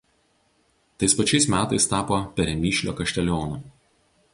[1.01, 3.63] Tais pačiais metais tapo Peremyšlio kaštelionu.